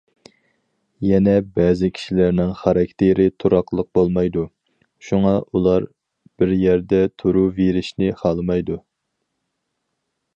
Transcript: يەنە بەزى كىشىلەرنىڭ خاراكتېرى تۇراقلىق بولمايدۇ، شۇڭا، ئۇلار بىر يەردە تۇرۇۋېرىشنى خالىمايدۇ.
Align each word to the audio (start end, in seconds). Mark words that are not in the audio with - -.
يەنە 1.07 1.33
بەزى 1.57 1.89
كىشىلەرنىڭ 1.97 2.53
خاراكتېرى 2.61 3.27
تۇراقلىق 3.43 3.89
بولمايدۇ، 3.99 4.45
شۇڭا، 5.09 5.35
ئۇلار 5.51 5.85
بىر 6.43 6.55
يەردە 6.61 7.03
تۇرۇۋېرىشنى 7.23 8.09
خالىمايدۇ. 8.23 8.79